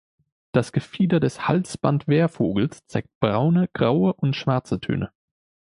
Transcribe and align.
Das 0.51 0.71
Gefieder 0.71 1.19
des 1.19 1.47
Halsband-Wehrvogels 1.47 2.87
zeigt 2.87 3.11
braune, 3.19 3.69
graue 3.71 4.13
und 4.13 4.35
schwarze 4.35 4.79
Töne. 4.79 5.11